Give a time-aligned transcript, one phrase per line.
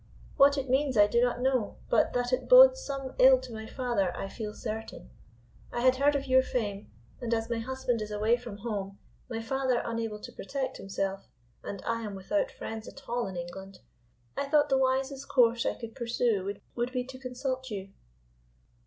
[0.35, 3.67] What it means I do not know, but that it bodes some ill to my
[3.67, 5.11] father I feel certain.
[5.71, 6.89] I had heard of your fame,
[7.21, 8.97] and as my husband is away from home,
[9.29, 11.27] my father unable to protect himself,
[11.63, 13.81] and I am without friends at all in England,
[14.35, 17.89] I thought the wisest course I could pursue would be to consult you."